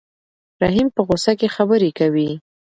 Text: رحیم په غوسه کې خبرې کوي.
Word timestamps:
رحیم 0.61 0.87
په 0.95 1.01
غوسه 1.07 1.33
کې 1.39 1.53
خبرې 1.55 1.89
کوي. 1.99 2.29